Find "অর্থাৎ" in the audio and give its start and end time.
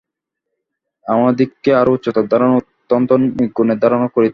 2.55-3.01